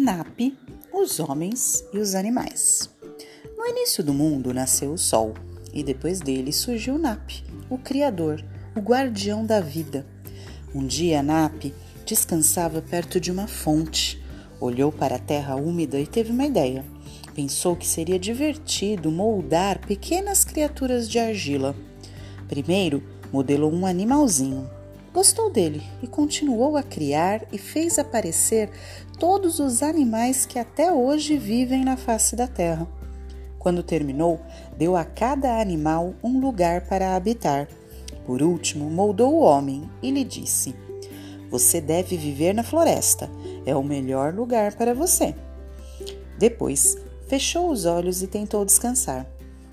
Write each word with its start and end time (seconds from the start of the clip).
NAP, 0.00 0.56
os 0.94 1.18
homens 1.18 1.84
e 1.92 1.98
os 1.98 2.14
animais. 2.14 2.88
No 3.56 3.66
início 3.66 4.04
do 4.04 4.14
mundo 4.14 4.54
nasceu 4.54 4.92
o 4.92 4.96
Sol 4.96 5.34
e 5.74 5.82
depois 5.82 6.20
dele 6.20 6.52
surgiu 6.52 6.96
NAP, 6.96 7.42
o 7.68 7.76
Criador, 7.76 8.40
o 8.76 8.80
guardião 8.80 9.44
da 9.44 9.60
vida. 9.60 10.06
Um 10.72 10.86
dia 10.86 11.20
NAP 11.20 11.74
descansava 12.06 12.80
perto 12.80 13.18
de 13.18 13.32
uma 13.32 13.48
fonte, 13.48 14.22
olhou 14.60 14.92
para 14.92 15.16
a 15.16 15.18
terra 15.18 15.56
úmida 15.56 15.98
e 15.98 16.06
teve 16.06 16.30
uma 16.30 16.46
ideia. 16.46 16.84
Pensou 17.34 17.74
que 17.74 17.86
seria 17.86 18.20
divertido 18.20 19.10
moldar 19.10 19.84
pequenas 19.84 20.44
criaturas 20.44 21.10
de 21.10 21.18
argila. 21.18 21.74
Primeiro, 22.46 23.02
modelou 23.32 23.72
um 23.72 23.84
animalzinho 23.84 24.70
Gostou 25.18 25.50
dele 25.50 25.82
e 26.00 26.06
continuou 26.06 26.76
a 26.76 26.82
criar 26.84 27.42
e 27.50 27.58
fez 27.58 27.98
aparecer 27.98 28.70
todos 29.18 29.58
os 29.58 29.82
animais 29.82 30.46
que 30.46 30.60
até 30.60 30.92
hoje 30.92 31.36
vivem 31.36 31.84
na 31.84 31.96
face 31.96 32.36
da 32.36 32.46
terra. 32.46 32.86
Quando 33.58 33.82
terminou, 33.82 34.40
deu 34.76 34.94
a 34.94 35.04
cada 35.04 35.60
animal 35.60 36.14
um 36.22 36.38
lugar 36.38 36.82
para 36.82 37.16
habitar. 37.16 37.66
Por 38.24 38.40
último, 38.44 38.88
moldou 38.88 39.34
o 39.34 39.40
homem 39.40 39.90
e 40.00 40.12
lhe 40.12 40.22
disse: 40.22 40.72
Você 41.50 41.80
deve 41.80 42.16
viver 42.16 42.54
na 42.54 42.62
floresta, 42.62 43.28
é 43.66 43.74
o 43.74 43.82
melhor 43.82 44.32
lugar 44.32 44.76
para 44.76 44.94
você. 44.94 45.34
Depois, 46.38 46.96
fechou 47.26 47.72
os 47.72 47.86
olhos 47.86 48.22
e 48.22 48.28
tentou 48.28 48.64
descansar, 48.64 49.26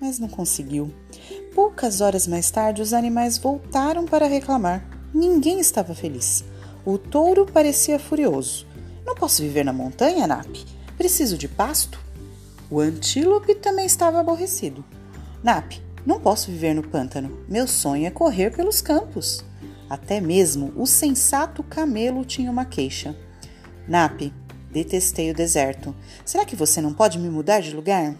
mas 0.00 0.18
não 0.18 0.28
conseguiu. 0.28 0.92
Poucas 1.54 2.00
horas 2.00 2.26
mais 2.26 2.50
tarde, 2.50 2.82
os 2.82 2.92
animais 2.92 3.38
voltaram 3.38 4.04
para 4.04 4.26
reclamar. 4.26 4.97
Ninguém 5.12 5.60
estava 5.60 5.94
feliz. 5.94 6.44
O 6.84 6.98
touro 6.98 7.46
parecia 7.46 7.98
furioso. 7.98 8.66
Não 9.04 9.14
posso 9.14 9.42
viver 9.42 9.64
na 9.64 9.72
montanha, 9.72 10.26
Nap? 10.26 10.46
Preciso 10.96 11.38
de 11.38 11.48
pasto? 11.48 11.98
O 12.70 12.80
antílope 12.80 13.54
também 13.54 13.86
estava 13.86 14.20
aborrecido. 14.20 14.84
Nap, 15.42 15.72
não 16.04 16.20
posso 16.20 16.50
viver 16.50 16.74
no 16.74 16.86
pântano. 16.86 17.44
Meu 17.48 17.66
sonho 17.66 18.06
é 18.06 18.10
correr 18.10 18.50
pelos 18.50 18.82
campos. 18.82 19.44
Até 19.88 20.20
mesmo 20.20 20.72
o 20.76 20.86
sensato 20.86 21.62
camelo 21.62 22.24
tinha 22.24 22.50
uma 22.50 22.64
queixa. 22.64 23.16
Nap, 23.86 24.20
detestei 24.70 25.30
o 25.30 25.34
deserto. 25.34 25.94
Será 26.24 26.44
que 26.44 26.56
você 26.56 26.80
não 26.80 26.92
pode 26.92 27.18
me 27.18 27.30
mudar 27.30 27.60
de 27.60 27.74
lugar? 27.74 28.14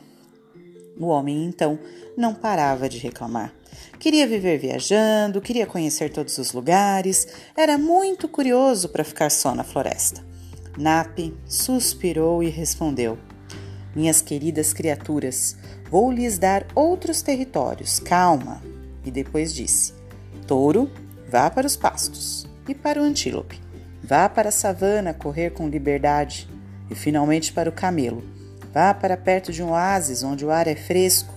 O 0.98 1.06
homem, 1.06 1.44
então, 1.44 1.78
não 2.16 2.34
parava 2.34 2.88
de 2.88 2.98
reclamar. 2.98 3.52
Queria 3.98 4.27
viver 4.27 4.58
viajando, 4.58 5.41
queria 5.41 5.66
conhecer 5.66 6.10
todos 6.10 6.38
os 6.38 6.52
lugares, 6.52 7.28
era 7.56 7.78
muito 7.78 8.28
curioso 8.28 8.88
para 8.88 9.04
ficar 9.04 9.30
só 9.30 9.54
na 9.54 9.62
floresta. 9.62 10.24
Nape 10.76 11.34
suspirou 11.46 12.42
e 12.42 12.48
respondeu: 12.48 13.19
Minhas 13.94 14.20
queridas 14.20 14.72
criaturas, 14.72 15.56
vou 15.91 16.10
lhes 16.10 16.38
dar 16.38 16.66
outros 16.74 17.22
territórios, 17.22 17.98
calma. 18.00 18.62
E 19.04 19.10
depois 19.10 19.54
disse: 19.54 19.94
Touro, 20.46 20.91
vá 21.28 21.50
para 21.50 21.66
os 21.66 21.76
pastos. 21.76 22.46
E 22.69 22.74
para 22.74 23.00
o 23.00 23.04
antílope: 23.04 23.60
Vá 24.02 24.28
para 24.28 24.50
a 24.50 24.52
savana 24.52 25.14
correr 25.14 25.50
com 25.50 25.69
liberdade. 25.69 26.48
E 26.91 26.94
finalmente 26.94 27.52
para 27.52 27.69
o 27.69 27.72
camelo: 27.72 28.22
Vá 28.72 28.92
para 28.92 29.16
perto 29.16 29.52
de 29.52 29.62
um 29.62 29.70
oásis 29.70 30.22
onde 30.22 30.44
o 30.44 30.50
ar 30.50 30.66
é 30.66 30.77
fresco. 30.77 31.33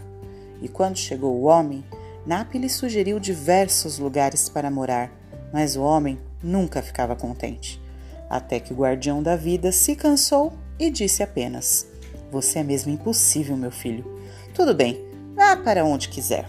E 0.62 0.68
quando 0.68 0.98
chegou 0.98 1.36
o 1.36 1.44
homem, 1.44 1.84
Napi 2.26 2.58
lhe 2.58 2.70
sugeriu 2.70 3.20
diversos 3.20 3.98
lugares 3.98 4.48
para 4.48 4.70
morar, 4.70 5.12
mas 5.52 5.76
o 5.76 5.82
homem 5.82 6.20
nunca 6.44 6.82
ficava 6.82 7.16
contente. 7.16 7.82
Até 8.30 8.60
que 8.60 8.74
o 8.74 8.76
guardião 8.76 9.24
da 9.24 9.36
vida 9.36 9.72
se 9.72 9.96
cansou 9.96 10.54
e 10.78 10.90
disse 10.90 11.24
apenas: 11.24 11.88
Você 12.32 12.60
é 12.60 12.64
mesmo 12.64 12.92
impossível, 12.92 13.58
meu 13.58 13.72
filho. 13.72 14.06
Tudo 14.54 14.76
bem, 14.76 15.04
vá 15.36 15.56
para 15.56 15.84
onde 15.84 16.10
quiser. 16.10 16.46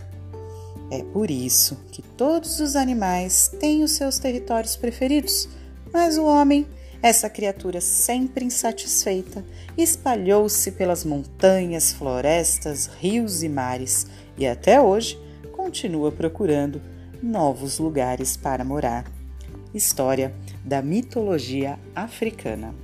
É 0.90 1.02
por 1.02 1.30
isso 1.30 1.78
que 1.90 2.02
todos 2.02 2.60
os 2.60 2.76
animais 2.76 3.48
têm 3.58 3.82
os 3.82 3.92
seus 3.92 4.18
territórios 4.18 4.76
preferidos, 4.76 5.48
mas 5.90 6.18
o 6.18 6.24
homem 6.24 6.66
essa 7.02 7.28
criatura, 7.28 7.80
sempre 7.80 8.44
insatisfeita, 8.44 9.44
espalhou-se 9.76 10.70
pelas 10.70 11.04
montanhas, 11.04 11.92
florestas, 11.92 12.88
rios 13.00 13.42
e 13.42 13.48
mares 13.48 14.06
e 14.38 14.46
até 14.46 14.80
hoje 14.80 15.18
continua 15.50 16.12
procurando 16.12 16.80
novos 17.20 17.78
lugares 17.78 18.36
para 18.36 18.64
morar. 18.64 19.04
História 19.74 20.32
da 20.64 20.80
mitologia 20.80 21.78
africana. 21.94 22.74